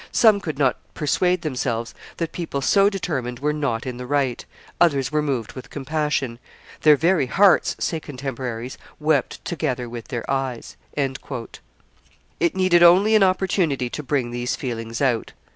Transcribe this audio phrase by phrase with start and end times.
[0.11, 4.43] Some could not persuade themselves that people so determined were not in the right;
[4.79, 6.39] others were moved with compassion.
[6.81, 13.91] 'Their very hearts,' say contemporaries, 'wept together with their eyes.'" It needed only an opportunity
[13.91, 15.33] to bring these feelings out.